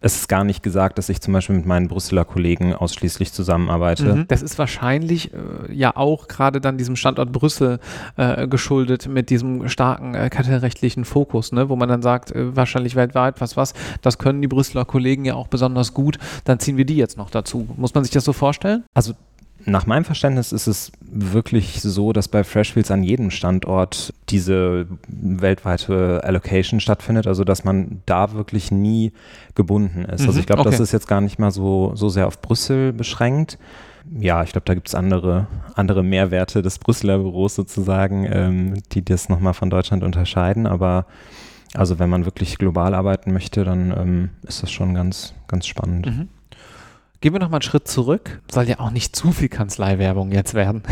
es 0.04 0.16
ist 0.16 0.28
gar 0.28 0.44
nicht 0.44 0.62
gesagt, 0.62 0.98
dass 0.98 1.08
ich 1.08 1.22
zum 1.22 1.32
Beispiel 1.32 1.56
mit 1.56 1.64
meinen 1.64 1.88
Brüsseler 1.88 2.26
Kollegen 2.26 2.74
ausschließlich 2.74 3.32
zusammenarbeite. 3.32 4.16
Mhm. 4.16 4.28
Das 4.28 4.42
ist 4.42 4.58
wahrscheinlich 4.58 5.32
äh, 5.32 5.38
ja 5.72 5.96
auch 5.96 6.28
gerade 6.28 6.60
dann 6.60 6.76
diesem 6.76 6.94
Standort 6.94 7.32
Brüssel 7.32 7.78
äh, 8.18 8.46
geschuldet 8.46 9.08
mit 9.08 9.30
diesem 9.30 9.66
starken 9.66 10.14
äh, 10.14 10.28
kartellrechtlichen 10.28 11.06
Fokus, 11.06 11.52
ne? 11.52 11.70
wo 11.70 11.76
man 11.76 11.88
dann 11.88 12.02
sagt, 12.02 12.32
äh, 12.32 12.54
wahrscheinlich 12.54 12.96
weltweit, 12.96 13.40
was 13.40 13.56
was, 13.56 13.72
das 14.02 14.18
können 14.18 14.42
die 14.42 14.48
Brüsseler 14.48 14.84
Kollegen 14.84 15.24
ja 15.24 15.36
auch 15.36 15.48
besonders 15.48 15.94
gut, 15.94 16.18
dann 16.44 16.58
ziehen 16.58 16.76
wir 16.76 16.84
die 16.84 16.96
jetzt 16.96 17.16
noch 17.16 17.30
dazu. 17.30 17.66
Muss 17.78 17.94
man 17.94 18.04
sich 18.04 18.12
das 18.12 18.24
so 18.24 18.34
vorstellen? 18.34 18.84
Also 18.92 19.14
nach 19.66 19.86
meinem 19.86 20.04
Verständnis 20.04 20.52
ist 20.52 20.66
es 20.66 20.92
wirklich 21.00 21.80
so, 21.80 22.12
dass 22.12 22.28
bei 22.28 22.44
Freshfields 22.44 22.90
an 22.90 23.02
jedem 23.02 23.30
Standort 23.30 24.12
diese 24.28 24.86
weltweite 25.08 26.22
Allocation 26.24 26.80
stattfindet, 26.80 27.26
also 27.26 27.44
dass 27.44 27.64
man 27.64 28.02
da 28.06 28.32
wirklich 28.32 28.70
nie 28.70 29.12
gebunden 29.54 30.04
ist. 30.04 30.22
Mhm, 30.22 30.28
also 30.28 30.40
ich 30.40 30.46
glaube, 30.46 30.60
okay. 30.62 30.70
das 30.70 30.80
ist 30.80 30.92
jetzt 30.92 31.08
gar 31.08 31.20
nicht 31.20 31.38
mal 31.38 31.50
so, 31.50 31.92
so 31.94 32.08
sehr 32.08 32.26
auf 32.26 32.40
Brüssel 32.42 32.92
beschränkt. 32.92 33.58
Ja, 34.18 34.42
ich 34.42 34.52
glaube, 34.52 34.66
da 34.66 34.74
gibt 34.74 34.88
es 34.88 34.94
andere, 34.94 35.46
andere 35.74 36.02
Mehrwerte 36.02 36.60
des 36.60 36.78
Brüsseler 36.78 37.18
Büros 37.18 37.54
sozusagen, 37.54 38.28
ähm, 38.30 38.74
die 38.92 39.02
das 39.02 39.30
nochmal 39.30 39.54
von 39.54 39.70
Deutschland 39.70 40.02
unterscheiden. 40.04 40.66
Aber 40.66 41.06
also 41.74 41.98
wenn 41.98 42.10
man 42.10 42.26
wirklich 42.26 42.58
global 42.58 42.94
arbeiten 42.94 43.32
möchte, 43.32 43.64
dann 43.64 43.94
ähm, 43.96 44.30
ist 44.42 44.62
das 44.62 44.70
schon 44.70 44.94
ganz, 44.94 45.34
ganz 45.48 45.66
spannend. 45.66 46.06
Mhm. 46.06 46.28
Gehen 47.24 47.32
wir 47.32 47.40
nochmal 47.40 47.60
einen 47.60 47.62
Schritt 47.62 47.88
zurück. 47.88 48.42
Soll 48.52 48.68
ja 48.68 48.80
auch 48.80 48.90
nicht 48.90 49.16
zu 49.16 49.32
viel 49.32 49.48
Kanzleiwerbung 49.48 50.30
jetzt 50.30 50.52
werden. 50.52 50.82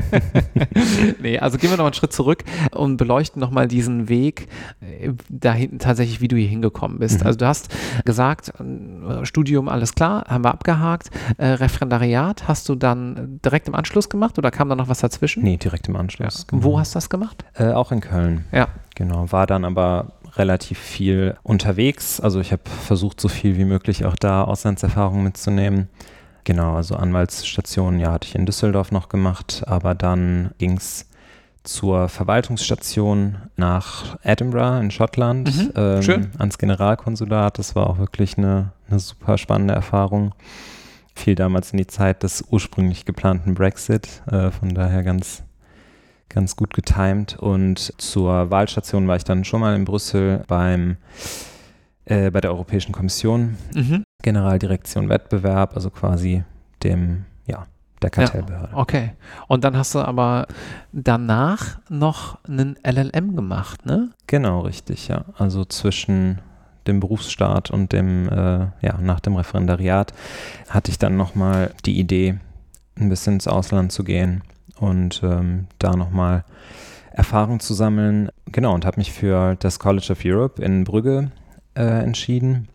nee, 1.20 1.38
also 1.38 1.58
gehen 1.58 1.68
wir 1.68 1.72
nochmal 1.72 1.88
einen 1.88 1.92
Schritt 1.92 2.14
zurück 2.14 2.42
und 2.74 2.96
beleuchten 2.96 3.38
nochmal 3.38 3.68
diesen 3.68 4.08
Weg 4.08 4.48
äh, 4.80 5.10
dahin 5.28 5.78
tatsächlich, 5.78 6.22
wie 6.22 6.28
du 6.28 6.36
hier 6.36 6.48
hingekommen 6.48 7.00
bist. 7.00 7.20
Mhm. 7.20 7.26
Also 7.26 7.38
du 7.40 7.46
hast 7.46 7.68
gesagt, 8.06 8.54
äh, 8.60 9.26
Studium, 9.26 9.68
alles 9.68 9.94
klar, 9.94 10.24
haben 10.26 10.42
wir 10.42 10.52
abgehakt. 10.52 11.10
Äh, 11.36 11.48
Referendariat 11.48 12.48
hast 12.48 12.70
du 12.70 12.74
dann 12.74 13.38
direkt 13.44 13.68
im 13.68 13.74
Anschluss 13.74 14.08
gemacht 14.08 14.38
oder 14.38 14.50
kam 14.50 14.70
da 14.70 14.74
noch 14.74 14.88
was 14.88 15.00
dazwischen? 15.00 15.42
Nee, 15.42 15.58
direkt 15.58 15.86
im 15.86 15.96
Anschluss. 15.96 16.38
Ja. 16.38 16.44
Genau. 16.46 16.64
Wo 16.64 16.78
hast 16.78 16.94
du 16.94 16.96
das 16.96 17.10
gemacht? 17.10 17.44
Äh, 17.56 17.72
auch 17.72 17.92
in 17.92 18.00
Köln. 18.00 18.46
Ja. 18.52 18.68
Genau, 18.94 19.30
war 19.30 19.46
dann 19.46 19.66
aber 19.66 20.12
relativ 20.36 20.78
viel 20.78 21.36
unterwegs. 21.42 22.20
Also 22.20 22.40
ich 22.40 22.52
habe 22.52 22.62
versucht, 22.68 23.20
so 23.20 23.28
viel 23.28 23.56
wie 23.56 23.64
möglich 23.64 24.04
auch 24.04 24.16
da 24.16 24.44
Auslandserfahrungen 24.44 25.24
mitzunehmen. 25.24 25.88
Genau, 26.44 26.74
also 26.74 26.96
Anwaltsstationen, 26.96 28.00
ja, 28.00 28.12
hatte 28.12 28.26
ich 28.26 28.34
in 28.34 28.46
Düsseldorf 28.46 28.90
noch 28.90 29.08
gemacht, 29.08 29.62
aber 29.66 29.94
dann 29.94 30.50
ging 30.58 30.76
es 30.76 31.08
zur 31.62 32.08
Verwaltungsstation 32.08 33.36
nach 33.56 34.16
Edinburgh 34.24 34.80
in 34.80 34.90
Schottland, 34.90 35.54
mhm, 35.54 35.72
ähm, 35.76 36.30
ans 36.38 36.58
Generalkonsulat. 36.58 37.58
Das 37.58 37.76
war 37.76 37.88
auch 37.88 37.98
wirklich 37.98 38.36
eine, 38.36 38.72
eine 38.88 38.98
super 38.98 39.38
spannende 39.38 39.74
Erfahrung. 39.74 40.34
Fiel 41.14 41.36
damals 41.36 41.70
in 41.70 41.76
die 41.76 41.86
Zeit 41.86 42.24
des 42.24 42.42
ursprünglich 42.50 43.04
geplanten 43.04 43.54
Brexit, 43.54 44.22
äh, 44.26 44.50
von 44.50 44.74
daher 44.74 45.04
ganz 45.04 45.44
ganz 46.32 46.56
gut 46.56 46.74
getimt. 46.74 47.38
Und 47.38 47.92
zur 47.98 48.50
Wahlstation 48.50 49.06
war 49.08 49.16
ich 49.16 49.24
dann 49.24 49.44
schon 49.44 49.60
mal 49.60 49.76
in 49.76 49.84
Brüssel 49.84 50.44
beim 50.48 50.96
äh, 52.04 52.30
bei 52.30 52.40
der 52.40 52.50
Europäischen 52.50 52.92
Kommission, 52.92 53.56
mhm. 53.74 54.04
Generaldirektion 54.22 55.08
Wettbewerb, 55.08 55.74
also 55.74 55.90
quasi 55.90 56.42
dem, 56.82 57.26
ja, 57.46 57.66
der 58.02 58.10
Kartellbehörde. 58.10 58.72
Ja, 58.72 58.78
okay. 58.78 59.12
Und 59.46 59.62
dann 59.62 59.76
hast 59.76 59.94
du 59.94 60.00
aber 60.00 60.46
danach 60.92 61.78
noch 61.88 62.38
einen 62.44 62.76
LLM 62.84 63.36
gemacht, 63.36 63.86
ne? 63.86 64.10
Genau, 64.26 64.60
richtig, 64.60 65.08
ja. 65.08 65.26
Also 65.38 65.64
zwischen 65.64 66.40
dem 66.88 66.98
Berufsstaat 66.98 67.70
und 67.70 67.92
dem, 67.92 68.28
äh, 68.28 68.66
ja, 68.80 68.98
nach 69.00 69.20
dem 69.20 69.36
Referendariat 69.36 70.12
hatte 70.68 70.90
ich 70.90 70.98
dann 70.98 71.16
nochmal 71.16 71.72
die 71.84 72.00
Idee, 72.00 72.40
ein 72.98 73.08
bisschen 73.08 73.34
ins 73.34 73.46
Ausland 73.46 73.92
zu 73.92 74.02
gehen 74.02 74.42
und 74.82 75.22
ähm, 75.22 75.66
da 75.78 75.94
nochmal 75.96 76.44
Erfahrung 77.12 77.60
zu 77.60 77.72
sammeln. 77.72 78.30
Genau, 78.46 78.74
und 78.74 78.84
habe 78.84 78.98
mich 78.98 79.12
für 79.12 79.54
das 79.60 79.78
College 79.78 80.08
of 80.10 80.18
Europe 80.24 80.60
in 80.60 80.84
Brügge 80.84 81.30
äh, 81.74 82.02
entschieden, 82.02 82.68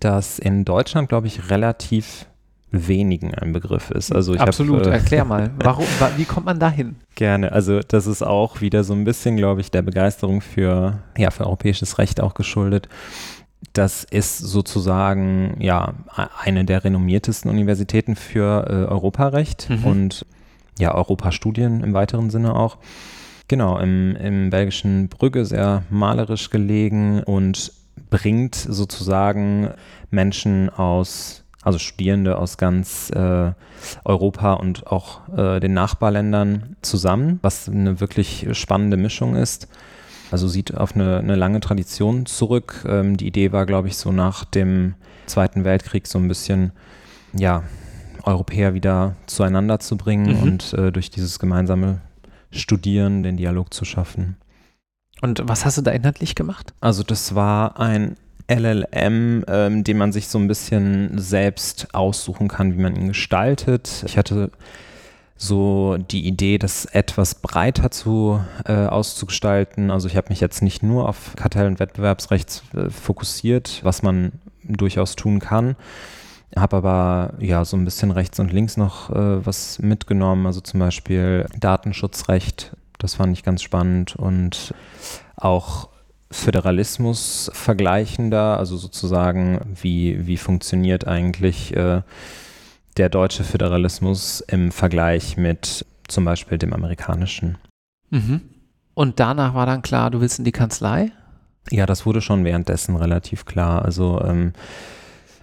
das 0.00 0.38
in 0.38 0.64
Deutschland, 0.64 1.08
glaube 1.08 1.28
ich, 1.28 1.48
relativ 1.50 2.26
wenigen 2.70 3.34
ein 3.34 3.52
Begriff 3.52 3.90
ist. 3.90 4.12
Also 4.12 4.34
ich 4.34 4.40
Absolut, 4.40 4.80
hab, 4.80 4.88
äh, 4.88 4.96
erklär 4.96 5.24
mal, 5.26 5.50
warum, 5.62 5.86
wie 6.16 6.24
kommt 6.24 6.44
man 6.44 6.58
dahin? 6.58 6.96
Gerne, 7.14 7.52
also 7.52 7.80
das 7.80 8.06
ist 8.06 8.22
auch 8.22 8.60
wieder 8.60 8.82
so 8.82 8.92
ein 8.92 9.04
bisschen, 9.04 9.36
glaube 9.36 9.60
ich, 9.60 9.70
der 9.70 9.82
Begeisterung 9.82 10.40
für, 10.40 10.98
ja, 11.16 11.30
für 11.30 11.46
europäisches 11.46 11.98
Recht 11.98 12.20
auch 12.20 12.34
geschuldet. 12.34 12.88
Das 13.72 14.04
ist 14.04 14.38
sozusagen 14.38 15.56
ja 15.60 15.94
eine 16.42 16.64
der 16.64 16.84
renommiertesten 16.84 17.50
Universitäten 17.50 18.16
für 18.16 18.66
äh, 18.68 18.90
Europarecht 18.92 19.70
mhm. 19.70 19.84
und 19.84 20.26
ja, 20.78 20.94
Europastudien 20.94 21.82
im 21.82 21.94
weiteren 21.94 22.30
Sinne 22.30 22.54
auch. 22.54 22.78
Genau, 23.48 23.78
im, 23.78 24.14
im 24.16 24.50
belgischen 24.50 25.08
Brügge 25.08 25.44
sehr 25.44 25.82
malerisch 25.90 26.50
gelegen 26.50 27.22
und 27.22 27.72
bringt 28.10 28.54
sozusagen 28.54 29.70
Menschen 30.10 30.70
aus 30.70 31.44
also 31.62 31.78
Studierende 31.78 32.38
aus 32.38 32.56
ganz 32.56 33.10
äh, 33.10 33.52
Europa 34.04 34.54
und 34.54 34.86
auch 34.86 35.28
äh, 35.36 35.60
den 35.60 35.74
Nachbarländern 35.74 36.76
zusammen, 36.82 37.40
was 37.42 37.68
eine 37.68 38.00
wirklich 38.00 38.46
spannende 38.52 38.96
Mischung 38.96 39.34
ist. 39.36 39.68
Also 40.30 40.46
sieht 40.46 40.76
auf 40.76 40.94
eine, 40.94 41.18
eine 41.18 41.36
lange 41.36 41.60
Tradition 41.60 42.26
zurück. 42.26 42.84
Ähm, 42.88 43.16
die 43.16 43.26
Idee 43.26 43.52
war, 43.52 43.66
glaube 43.66 43.88
ich, 43.88 43.96
so 43.96 44.12
nach 44.12 44.44
dem 44.44 44.94
Zweiten 45.26 45.64
Weltkrieg 45.64 46.06
so 46.06 46.18
ein 46.18 46.28
bisschen, 46.28 46.72
ja, 47.32 47.64
Europäer 48.28 48.74
wieder 48.74 49.16
zueinander 49.26 49.80
zu 49.80 49.96
bringen 49.96 50.36
mhm. 50.36 50.42
und 50.42 50.72
äh, 50.74 50.92
durch 50.92 51.10
dieses 51.10 51.38
gemeinsame 51.38 52.00
Studieren 52.50 53.22
den 53.22 53.36
Dialog 53.36 53.74
zu 53.74 53.84
schaffen. 53.84 54.36
Und 55.20 55.42
was 55.44 55.64
hast 55.64 55.78
du 55.78 55.82
da 55.82 55.90
inhaltlich 55.90 56.34
gemacht? 56.34 56.72
Also 56.80 57.02
das 57.02 57.34
war 57.34 57.80
ein 57.80 58.16
LLM, 58.50 59.44
ähm, 59.46 59.84
den 59.84 59.98
man 59.98 60.12
sich 60.12 60.28
so 60.28 60.38
ein 60.38 60.48
bisschen 60.48 61.18
selbst 61.18 61.88
aussuchen 61.92 62.48
kann, 62.48 62.76
wie 62.76 62.80
man 62.80 62.96
ihn 62.96 63.08
gestaltet. 63.08 64.04
Ich 64.06 64.16
hatte 64.16 64.50
so 65.36 65.98
die 65.98 66.26
Idee, 66.26 66.58
das 66.58 66.84
etwas 66.86 67.36
breiter 67.36 67.90
zu 67.90 68.40
äh, 68.64 68.86
auszugestalten. 68.86 69.90
Also 69.90 70.08
ich 70.08 70.16
habe 70.16 70.30
mich 70.30 70.40
jetzt 70.40 70.62
nicht 70.62 70.82
nur 70.82 71.08
auf 71.08 71.34
Kartell- 71.36 71.66
und 71.66 71.78
Wettbewerbsrecht 71.78 72.62
äh, 72.74 72.90
fokussiert, 72.90 73.80
was 73.82 74.02
man 74.02 74.32
durchaus 74.64 75.14
tun 75.14 75.40
kann. 75.40 75.76
Habe 76.56 76.76
aber 76.78 77.34
ja 77.38 77.64
so 77.64 77.76
ein 77.76 77.84
bisschen 77.84 78.10
rechts 78.10 78.38
und 78.40 78.52
links 78.52 78.76
noch 78.76 79.10
äh, 79.10 79.44
was 79.46 79.78
mitgenommen, 79.80 80.46
also 80.46 80.60
zum 80.60 80.80
Beispiel 80.80 81.46
Datenschutzrecht, 81.58 82.76
das 82.98 83.14
fand 83.14 83.36
ich 83.36 83.44
ganz 83.44 83.62
spannend 83.62 84.16
und 84.16 84.74
auch 85.36 85.88
Föderalismus 86.30 87.50
vergleichender, 87.54 88.58
also 88.58 88.76
sozusagen, 88.76 89.60
wie, 89.80 90.26
wie 90.26 90.36
funktioniert 90.36 91.06
eigentlich 91.06 91.74
äh, 91.74 92.02
der 92.96 93.08
deutsche 93.08 93.44
Föderalismus 93.44 94.40
im 94.40 94.72
Vergleich 94.72 95.36
mit 95.36 95.86
zum 96.06 96.24
Beispiel 96.24 96.58
dem 96.58 96.72
amerikanischen. 96.72 97.56
Mhm. 98.10 98.40
Und 98.94 99.20
danach 99.20 99.54
war 99.54 99.66
dann 99.66 99.82
klar, 99.82 100.10
du 100.10 100.20
willst 100.20 100.38
in 100.38 100.44
die 100.44 100.52
Kanzlei? 100.52 101.12
Ja, 101.70 101.86
das 101.86 102.04
wurde 102.04 102.20
schon 102.20 102.44
währenddessen 102.44 102.96
relativ 102.96 103.44
klar. 103.44 103.84
Also 103.84 104.20
ähm, 104.24 104.52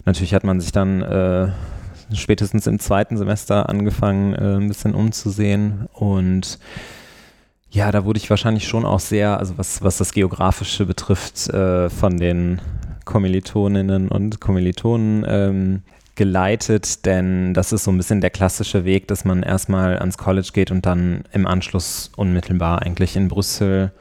natürlich 0.06 0.34
hat 0.34 0.44
man 0.44 0.62
sich 0.62 0.72
dann 0.72 1.02
äh, 1.02 1.50
spätestens 2.14 2.68
im 2.68 2.80
zweiten 2.80 3.18
Semester 3.18 3.70
angefangen, 3.70 4.34
äh, 4.34 4.58
ein 4.58 4.68
bisschen 4.68 4.96
umzusehen. 4.96 5.88
Und 5.94 6.60
ja, 7.72 7.92
da 7.92 8.06
wurde 8.06 8.18
ich 8.18 8.30
wahrscheinlich 8.30 8.68
schon 8.68 8.86
auch 8.86 9.00
sehr, 9.00 9.38
also 9.40 9.58
was, 9.58 9.84
was 9.84 9.98
das 9.98 10.14
Geografische 10.14 10.86
betrifft, 10.86 11.50
äh, 11.50 11.90
von 11.90 12.18
den 12.18 12.62
Kommilitoninnen 13.06 14.10
und 14.10 14.40
Kommilitonen 14.40 15.26
ähm, 15.28 15.82
geleitet, 16.16 17.06
denn 17.06 17.54
das 17.54 17.74
ist 17.74 17.84
so 17.84 17.92
ein 17.92 17.98
bisschen 17.98 18.22
der 18.22 18.30
klassische 18.30 18.86
Weg, 18.86 19.08
dass 19.08 19.26
man 19.26 19.44
erstmal 19.44 20.00
ans 20.00 20.18
College 20.18 20.50
geht 20.54 20.72
und 20.72 20.86
dann 20.86 21.26
im 21.34 21.46
Anschluss 21.46 22.12
unmittelbar 22.16 22.82
eigentlich 22.82 23.16
in 23.16 23.28
Brüssel 23.28 23.92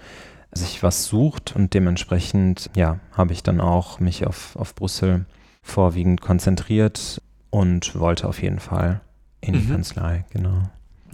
sich 0.53 0.83
was 0.83 1.07
sucht. 1.07 1.55
Und 1.57 1.75
dementsprechend, 1.75 2.71
ja, 2.77 3.01
habe 3.13 3.33
ich 3.33 3.43
dann 3.43 3.61
auch 3.61 3.99
mich 3.99 4.27
auf, 4.27 4.55
auf 4.57 4.75
Brüssel 4.75 5.27
vorwiegend 5.65 6.21
konzentriert 6.21 7.21
und 7.51 7.99
wollte 7.99 8.29
auf 8.29 8.41
jeden 8.41 8.61
Fall 8.61 9.01
in 9.41 9.55
die 9.55 9.61
mhm. 9.61 9.71
Kanzlei, 9.71 10.25
genau. 10.31 10.63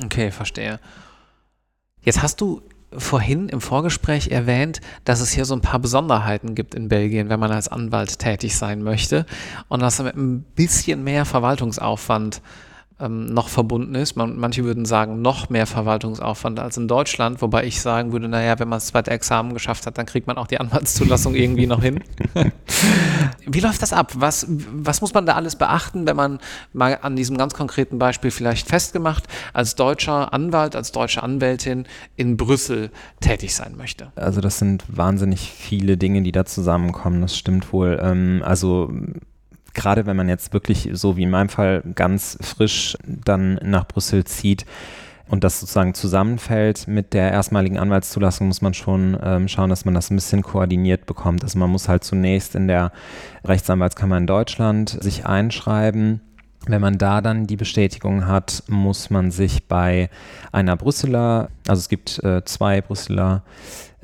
Okay, 0.04 0.30
verstehe. 0.30 0.80
Jetzt 2.02 2.22
hast 2.22 2.40
du 2.40 2.62
vorhin 2.92 3.48
im 3.48 3.60
Vorgespräch 3.60 4.28
erwähnt, 4.28 4.80
dass 5.04 5.20
es 5.20 5.30
hier 5.30 5.44
so 5.44 5.54
ein 5.54 5.60
paar 5.60 5.78
Besonderheiten 5.78 6.54
gibt 6.54 6.74
in 6.74 6.88
Belgien, 6.88 7.28
wenn 7.28 7.38
man 7.38 7.52
als 7.52 7.68
Anwalt 7.68 8.18
tätig 8.18 8.56
sein 8.56 8.82
möchte 8.82 9.26
und 9.68 9.80
dass 9.80 10.02
mit 10.02 10.16
ein 10.16 10.42
bisschen 10.42 11.04
mehr 11.04 11.24
Verwaltungsaufwand 11.24 12.42
ähm, 12.98 13.26
noch 13.26 13.48
verbunden 13.48 13.94
ist. 13.94 14.16
Man, 14.16 14.36
manche 14.36 14.64
würden 14.64 14.84
sagen, 14.84 15.22
noch 15.22 15.50
mehr 15.50 15.66
Verwaltungsaufwand 15.66 16.58
als 16.58 16.76
in 16.76 16.88
Deutschland, 16.88 17.40
wobei 17.42 17.64
ich 17.64 17.80
sagen 17.80 18.12
würde, 18.12 18.28
naja, 18.28 18.58
wenn 18.58 18.68
man 18.68 18.78
das 18.78 18.86
zweite 18.86 19.12
Examen 19.12 19.54
geschafft 19.54 19.86
hat, 19.86 19.96
dann 19.96 20.06
kriegt 20.06 20.26
man 20.26 20.36
auch 20.36 20.48
die 20.48 20.58
Anwaltszulassung 20.58 21.34
irgendwie 21.34 21.66
noch 21.66 21.82
hin. 21.82 22.02
Wie 23.46 23.60
läuft 23.60 23.82
das 23.82 23.92
ab? 23.92 24.12
Was, 24.16 24.46
was 24.48 25.00
muss 25.00 25.14
man 25.14 25.26
da 25.26 25.34
alles 25.34 25.56
beachten, 25.56 26.06
wenn 26.06 26.16
man 26.16 26.38
mal 26.72 26.98
an 27.02 27.16
diesem 27.16 27.36
ganz 27.36 27.54
konkreten 27.54 27.98
Beispiel 27.98 28.30
vielleicht 28.30 28.68
festgemacht, 28.68 29.24
als 29.52 29.74
deutscher 29.74 30.32
Anwalt, 30.32 30.76
als 30.76 30.92
deutsche 30.92 31.22
Anwältin 31.22 31.86
in 32.16 32.36
Brüssel 32.36 32.90
tätig 33.20 33.54
sein 33.54 33.76
möchte? 33.76 34.12
Also 34.16 34.40
das 34.40 34.58
sind 34.58 34.84
wahnsinnig 34.88 35.50
viele 35.50 35.96
Dinge, 35.96 36.22
die 36.22 36.32
da 36.32 36.44
zusammenkommen, 36.44 37.22
das 37.22 37.36
stimmt 37.36 37.72
wohl. 37.72 37.98
Ähm, 38.02 38.42
also 38.44 38.92
gerade 39.74 40.06
wenn 40.06 40.16
man 40.16 40.28
jetzt 40.28 40.52
wirklich 40.52 40.90
so 40.92 41.16
wie 41.16 41.22
in 41.22 41.30
meinem 41.30 41.48
Fall 41.48 41.82
ganz 41.94 42.38
frisch 42.40 42.96
dann 43.06 43.54
nach 43.62 43.86
Brüssel 43.86 44.24
zieht 44.24 44.66
und 45.30 45.44
das 45.44 45.60
sozusagen 45.60 45.94
zusammenfällt 45.94 46.88
mit 46.88 47.14
der 47.14 47.30
erstmaligen 47.30 47.78
Anwaltszulassung, 47.78 48.48
muss 48.48 48.62
man 48.62 48.74
schon 48.74 49.16
ähm, 49.22 49.46
schauen, 49.46 49.70
dass 49.70 49.84
man 49.84 49.94
das 49.94 50.10
ein 50.10 50.16
bisschen 50.16 50.42
koordiniert 50.42 51.06
bekommt. 51.06 51.44
Also 51.44 51.58
man 51.58 51.70
muss 51.70 51.88
halt 51.88 52.02
zunächst 52.02 52.56
in 52.56 52.66
der 52.66 52.90
Rechtsanwaltskammer 53.44 54.18
in 54.18 54.26
Deutschland 54.26 54.98
sich 55.00 55.26
einschreiben. 55.26 56.20
Wenn 56.66 56.80
man 56.80 56.98
da 56.98 57.20
dann 57.20 57.46
die 57.46 57.56
Bestätigung 57.56 58.26
hat, 58.26 58.64
muss 58.68 59.08
man 59.08 59.30
sich 59.30 59.66
bei 59.66 60.10
einer 60.52 60.76
Brüsseler, 60.76 61.48
also 61.66 61.80
es 61.80 61.88
gibt 61.88 62.22
äh, 62.22 62.44
zwei 62.44 62.82
Brüsseler 62.82 63.42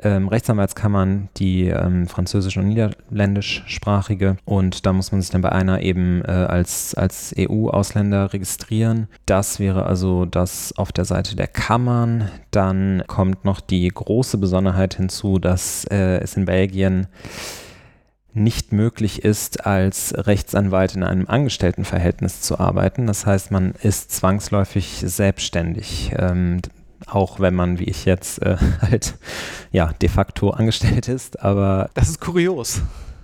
ähm, 0.03 0.29
Rechtsanwaltskammern, 0.29 1.29
die 1.37 1.69
ähm, 1.69 2.07
französisch- 2.07 2.57
und 2.57 2.69
niederländischsprachige. 2.69 4.37
Und 4.45 4.87
da 4.87 4.93
muss 4.93 5.13
man 5.13 5.21
sich 5.21 5.31
dann 5.31 5.41
bei 5.43 5.53
einer 5.53 5.81
eben 5.83 6.23
äh, 6.25 6.31
als, 6.31 6.95
als 6.95 7.35
EU-Ausländer 7.39 8.33
registrieren. 8.33 9.09
Das 9.27 9.59
wäre 9.59 9.87
also 9.87 10.25
das 10.25 10.77
auf 10.77 10.93
der 10.93 11.05
Seite 11.05 11.37
der 11.37 11.49
Kammern. 11.49 12.29
Dann 12.51 13.03
kommt 13.07 13.45
noch 13.45 13.61
die 13.61 13.89
große 13.89 14.39
Besonderheit 14.39 14.95
hinzu, 14.95 15.39
dass 15.39 15.85
äh, 15.91 16.19
es 16.19 16.37
in 16.37 16.45
Belgien 16.45 17.07
nicht 18.37 18.73
möglich 18.73 19.25
ist, 19.25 19.67
als 19.67 20.15
Rechtsanwalt 20.17 20.95
in 20.95 21.03
einem 21.03 21.27
Angestelltenverhältnis 21.27 22.41
zu 22.41 22.59
arbeiten. 22.61 23.07
Das 23.07 23.27
heißt, 23.27 23.51
man 23.51 23.73
ist 23.83 24.13
zwangsläufig 24.13 25.03
selbstständig. 25.05 26.13
Ähm, 26.17 26.61
auch 27.07 27.41
wenn 27.41 27.55
man, 27.55 27.79
wie 27.79 27.85
ich 27.85 28.05
jetzt, 28.05 28.43
äh, 28.43 28.57
halt 28.81 29.15
ja 29.73 29.93
de 30.01 30.09
facto 30.09 30.51
angestellt 30.51 31.09
ist, 31.09 31.43
aber. 31.43 31.91
Das 31.95 32.09
ist 32.09 32.21
kurios. 32.21 32.83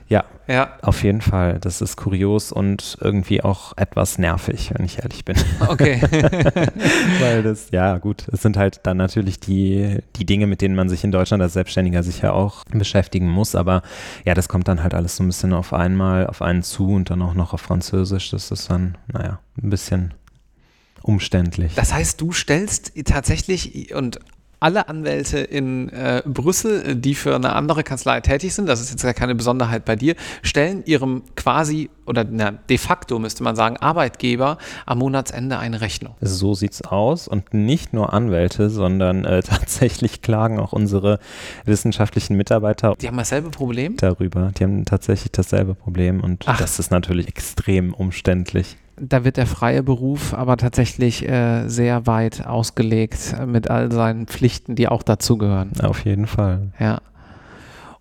Ja, 0.08 0.24
ja, 0.46 0.76
auf 0.82 1.02
jeden 1.02 1.20
Fall. 1.20 1.58
Das 1.60 1.80
ist 1.80 1.96
kurios 1.96 2.52
und 2.52 2.98
irgendwie 3.00 3.42
auch 3.42 3.76
etwas 3.76 4.18
nervig, 4.18 4.72
wenn 4.74 4.84
ich 4.84 4.98
ehrlich 4.98 5.24
bin. 5.24 5.36
Okay. 5.68 6.00
Weil 7.20 7.42
das, 7.42 7.70
ja 7.70 7.98
gut, 7.98 8.26
es 8.30 8.42
sind 8.42 8.56
halt 8.56 8.80
dann 8.82 8.96
natürlich 8.96 9.40
die, 9.40 9.98
die 10.16 10.26
Dinge, 10.26 10.46
mit 10.46 10.60
denen 10.60 10.74
man 10.74 10.88
sich 10.88 11.04
in 11.04 11.12
Deutschland 11.12 11.42
als 11.42 11.52
Selbstständiger 11.54 12.02
sicher 12.02 12.34
auch 12.34 12.64
beschäftigen 12.64 13.30
muss. 13.30 13.54
Aber 13.54 13.82
ja, 14.24 14.34
das 14.34 14.48
kommt 14.48 14.68
dann 14.68 14.82
halt 14.82 14.92
alles 14.92 15.16
so 15.16 15.22
ein 15.22 15.28
bisschen 15.28 15.52
auf 15.52 15.72
einmal, 15.72 16.26
auf 16.26 16.42
einen 16.42 16.62
zu 16.62 16.90
und 16.90 17.10
dann 17.10 17.22
auch 17.22 17.34
noch 17.34 17.54
auf 17.54 17.60
Französisch. 17.60 18.30
Das 18.30 18.50
ist 18.50 18.70
dann, 18.70 18.98
naja, 19.12 19.38
ein 19.62 19.70
bisschen 19.70 20.14
umständlich. 21.02 21.74
Das 21.74 21.92
heißt, 21.92 22.20
du 22.20 22.32
stellst 22.32 22.92
tatsächlich 23.04 23.94
und 23.94 24.18
alle 24.62 24.88
Anwälte 24.88 25.38
in 25.38 25.88
äh, 25.90 26.22
Brüssel, 26.24 26.94
die 26.94 27.14
für 27.14 27.34
eine 27.34 27.54
andere 27.54 27.82
Kanzlei 27.82 28.20
tätig 28.20 28.54
sind, 28.54 28.68
das 28.68 28.80
ist 28.80 28.90
jetzt 28.90 29.02
ja 29.02 29.12
keine 29.12 29.34
Besonderheit 29.34 29.84
bei 29.84 29.96
dir, 29.96 30.14
stellen 30.42 30.84
ihrem 30.84 31.22
quasi 31.36 31.90
oder 32.06 32.24
na, 32.28 32.52
de 32.52 32.78
facto 32.78 33.18
müsste 33.18 33.42
man 33.42 33.56
sagen, 33.56 33.76
Arbeitgeber 33.76 34.58
am 34.86 34.98
Monatsende 34.98 35.58
eine 35.58 35.80
Rechnung. 35.80 36.14
So 36.20 36.54
sieht's 36.54 36.82
aus 36.82 37.28
und 37.28 37.54
nicht 37.54 37.92
nur 37.92 38.12
Anwälte, 38.12 38.70
sondern 38.70 39.24
äh, 39.24 39.42
tatsächlich 39.42 40.22
klagen 40.22 40.58
auch 40.58 40.72
unsere 40.72 41.18
wissenschaftlichen 41.64 42.36
Mitarbeiter. 42.36 42.94
Die 43.00 43.08
haben 43.08 43.16
dasselbe 43.16 43.50
Problem? 43.50 43.96
Darüber. 43.96 44.52
Die 44.58 44.64
haben 44.64 44.84
tatsächlich 44.84 45.32
dasselbe 45.32 45.74
Problem 45.74 46.20
und 46.20 46.44
Ach. 46.46 46.58
das 46.58 46.78
ist 46.78 46.90
natürlich 46.90 47.28
extrem 47.28 47.94
umständlich 47.94 48.76
da 48.96 49.24
wird 49.24 49.36
der 49.36 49.46
freie 49.46 49.82
Beruf 49.82 50.34
aber 50.34 50.56
tatsächlich 50.56 51.28
äh, 51.28 51.68
sehr 51.68 52.06
weit 52.06 52.46
ausgelegt 52.46 53.34
mit 53.46 53.70
all 53.70 53.90
seinen 53.90 54.26
Pflichten, 54.26 54.74
die 54.74 54.88
auch 54.88 55.02
dazugehören. 55.02 55.72
Auf 55.82 56.04
jeden 56.04 56.26
Fall. 56.26 56.72
Ja. 56.78 57.00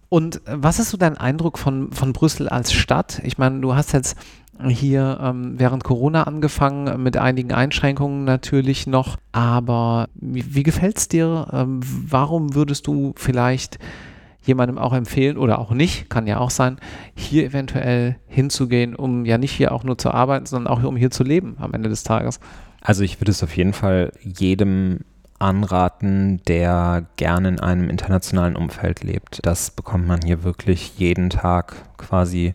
Und 0.10 0.41
was 0.45 0.79
ist 0.79 0.89
so 0.89 0.98
dein 0.98 1.17
Eindruck 1.17 1.57
von, 1.57 1.91
von 1.93 2.12
Brüssel 2.12 2.50
als 2.50 2.74
Stadt? 2.74 3.21
Ich 3.24 3.38
meine, 3.38 3.62
du 3.62 3.75
hast 3.75 3.93
jetzt 3.93 4.17
hier 4.67 5.19
ähm, 5.21 5.53
während 5.57 5.83
Corona 5.83 6.24
angefangen, 6.24 7.01
mit 7.01 7.17
einigen 7.17 7.53
Einschränkungen 7.53 8.25
natürlich 8.25 8.88
noch. 8.88 9.17
Aber 9.31 10.10
wie, 10.15 10.53
wie 10.53 10.63
gefällt 10.63 10.98
es 10.98 11.07
dir? 11.07 11.48
Ähm, 11.51 11.79
warum 11.81 12.55
würdest 12.55 12.88
du 12.88 13.13
vielleicht 13.15 13.79
jemandem 14.41 14.77
auch 14.77 14.93
empfehlen 14.93 15.38
oder 15.38 15.60
auch 15.60 15.71
nicht, 15.71 16.10
kann 16.10 16.27
ja 16.27 16.39
auch 16.39 16.50
sein, 16.50 16.77
hier 17.15 17.45
eventuell 17.45 18.17
hinzugehen, 18.27 18.95
um 18.95 19.25
ja 19.25 19.38
nicht 19.38 19.51
hier 19.51 19.71
auch 19.71 19.83
nur 19.83 19.98
zu 19.98 20.12
arbeiten, 20.12 20.45
sondern 20.45 20.74
auch 20.74 20.83
um 20.83 20.95
hier 20.95 21.12
zu 21.12 21.24
leben 21.24 21.57
am 21.60 21.74
Ende 21.74 21.89
des 21.89 22.03
Tages? 22.03 22.39
Also 22.81 23.03
ich 23.03 23.21
würde 23.21 23.31
es 23.31 23.43
auf 23.43 23.55
jeden 23.55 23.74
Fall 23.74 24.12
jedem 24.21 25.01
anraten, 25.38 26.41
der 26.48 27.05
gerne 27.17 27.50
in 27.50 27.60
einem 27.60 27.89
internationalen 27.89 28.55
Umfeld 28.55 29.03
lebt. 29.03 29.39
Das 29.43 29.71
bekommt 29.71 30.07
man 30.07 30.21
hier 30.21 30.43
wirklich 30.43 30.98
jeden 30.98 31.29
Tag 31.29 31.75
quasi 31.98 32.53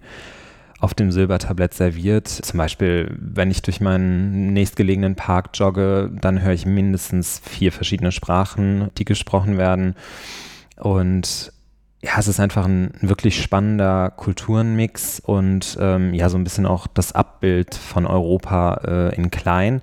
auf 0.79 0.95
dem 0.95 1.11
Silbertablett 1.11 1.75
serviert. 1.75 2.29
Zum 2.29 2.59
Beispiel, 2.59 3.17
wenn 3.19 3.51
ich 3.51 3.63
durch 3.63 3.81
meinen 3.81 4.53
nächstgelegenen 4.53 5.17
Park 5.17 5.51
jogge, 5.55 6.11
dann 6.21 6.43
höre 6.43 6.53
ich 6.53 6.67
mindestens 6.67 7.41
vier 7.45 7.73
verschiedene 7.73 8.13
Sprachen, 8.13 8.91
die 8.99 9.05
gesprochen 9.05 9.59
werden. 9.59 9.95
Und 10.77 11.53
ja, 12.03 12.13
es 12.19 12.29
ist 12.29 12.41
einfach 12.41 12.67
ein, 12.67 12.93
wirklich 13.01 13.43
spannender 13.43 14.11
Kulturenmix 14.11 15.21
und 15.21 15.77
ähm, 15.81 16.13
ja, 16.15 16.29
so 16.29 16.37
ein 16.37 16.45
bisschen 16.45 16.67
auch 16.67 16.87
das 16.87 17.13
Abbild 17.13 17.75
von 17.75 18.07
Europa 18.07 18.81
äh, 18.87 19.15
in 19.17 19.31
klein. 19.31 19.81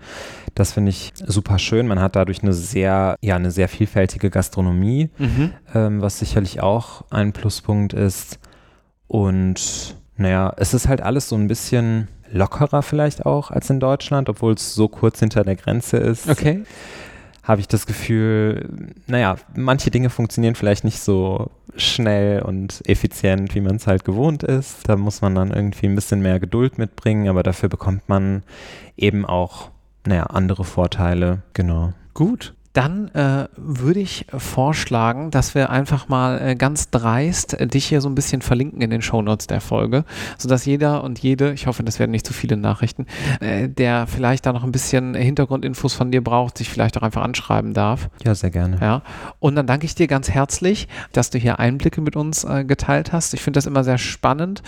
Das 0.54 0.74
finde 0.74 0.92
ich 0.92 1.14
super 1.16 1.58
schön. 1.58 1.88
Man 1.88 2.00
hat 2.00 2.16
dadurch 2.16 2.44
eine 2.44 2.54
sehr, 2.54 3.18
ja, 3.22 3.36
eine 3.36 3.50
sehr 3.50 3.68
vielfältige 3.68 4.30
Gastronomie, 4.30 5.10
mhm. 5.18 5.52
ähm, 5.74 6.02
was 6.02 6.20
sicherlich 6.20 6.62
auch 6.62 7.04
ein 7.10 7.34
Pluspunkt 7.34 7.94
ist. 7.94 8.40
Und 9.08 9.96
naja, 10.16 10.54
es 10.58 10.74
ist 10.76 10.88
halt 10.88 11.02
alles 11.02 11.30
so 11.30 11.36
ein 11.36 11.48
bisschen 11.48 12.08
lockerer 12.32 12.84
vielleicht 12.84 13.26
auch 13.26 13.50
als 13.50 13.70
in 13.70 13.80
Deutschland, 13.80 14.30
obwohl 14.30 14.54
es 14.54 14.76
so 14.76 14.88
kurz 14.88 15.20
hinter 15.20 15.44
der 15.44 15.56
Grenze 15.56 15.98
ist. 15.98 16.30
Okay 16.30 16.64
habe 17.44 17.60
ich 17.60 17.68
das 17.68 17.86
Gefühl, 17.86 18.96
naja, 19.06 19.36
manche 19.56 19.92
Dinge 19.92 20.10
funktionieren 20.10 20.56
vielleicht 20.56 20.86
nicht 20.86 21.00
so 21.00 21.52
schnell 21.76 22.42
und 22.42 22.82
effizient, 22.88 23.54
wie 23.54 23.62
man 23.62 23.76
es 23.76 23.86
halt 23.86 24.06
gewohnt 24.06 24.44
ist. 24.44 24.88
Da 24.88 24.96
muss 24.96 25.22
man 25.22 25.36
dann 25.36 25.52
irgendwie 25.52 25.88
ein 25.88 25.96
bisschen 25.96 26.22
mehr 26.22 26.40
Geduld 26.40 26.78
mitbringen, 26.78 27.28
aber 27.28 27.44
dafür 27.44 27.68
bekommt 27.68 28.08
man 28.08 28.44
eben 28.96 29.26
auch, 29.26 29.70
naja, 30.06 30.24
andere 30.28 30.64
Vorteile. 30.64 31.42
Genau. 31.54 31.94
Gut. 32.14 32.54
Dann 32.74 33.08
äh, 33.10 33.48
würde 33.56 34.00
ich 34.00 34.26
vorschlagen, 34.36 35.30
dass 35.32 35.54
wir 35.54 35.70
einfach 35.70 36.10
mal 36.10 36.42
äh, 36.42 36.56
ganz 36.56 36.90
dreist 36.90 37.54
äh, 37.54 37.68
dich 37.68 37.86
hier 37.86 38.02
so 38.02 38.10
ein 38.10 38.16
bisschen 38.16 38.42
verlinken 38.42 38.82
in 38.82 38.90
den 38.90 39.02
Shownotes 39.02 39.48
der 39.48 39.62
Folge, 39.62 40.06
sodass 40.38 40.66
jeder 40.66 41.04
und 41.04 41.20
jede, 41.20 41.54
ich 41.54 41.68
hoffe, 41.68 41.84
das 41.84 42.00
werden 42.00 42.12
nicht 42.12 42.26
zu 42.26 42.34
viele 42.34 42.58
Nachrichten, 42.58 43.06
äh, 43.40 43.70
der 43.70 44.08
vielleicht 44.08 44.46
da 44.46 44.54
noch 44.54 44.64
ein 44.64 44.72
bisschen 44.72 45.14
Hintergrundinfos 45.14 45.94
von 45.94 46.12
dir 46.12 46.24
braucht, 46.24 46.58
sich 46.58 46.70
vielleicht 46.70 46.98
auch 46.98 47.04
einfach 47.04 47.22
anschreiben 47.22 47.74
darf. 47.74 48.10
Ja, 48.24 48.34
sehr 48.34 48.52
gerne. 48.52 48.78
Ja. 48.82 49.04
Und 49.40 49.56
dann 49.56 49.68
danke 49.68 49.86
ich 49.86 49.94
dir 49.94 50.08
ganz 50.08 50.30
herzlich, 50.30 50.88
dass 51.12 51.30
du 51.30 51.38
hier 51.38 51.60
Einblicke 51.60 52.02
mit 52.02 52.16
uns 52.16 52.44
äh, 52.44 52.66
geteilt 52.66 53.14
hast. 53.14 53.34
Ich 53.34 53.42
finde 53.42 53.58
das 53.58 53.68
immer 53.68 53.84
sehr 53.84 54.00
spannend 54.00 54.64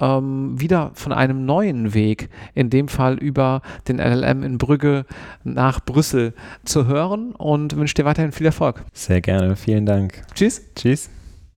ähm, 0.00 0.60
wieder 0.60 0.90
von 0.94 1.12
einem 1.12 1.44
neuen 1.44 1.94
Weg, 1.94 2.28
in 2.54 2.70
dem 2.70 2.88
Fall 2.88 3.18
über 3.18 3.62
den 3.88 3.98
LLM 3.98 4.42
in 4.42 4.58
Brügge 4.58 5.04
nach 5.44 5.80
Brüssel 5.80 6.34
zu 6.64 6.86
hören 6.86 7.32
und 7.32 7.76
wünsche 7.76 7.94
dir 7.94 8.04
weiterhin 8.04 8.32
viel 8.32 8.46
Erfolg. 8.46 8.84
Sehr 8.92 9.20
gerne, 9.20 9.56
vielen 9.56 9.86
Dank. 9.86 10.22
Tschüss. 10.34 10.62
Tschüss. 10.74 11.10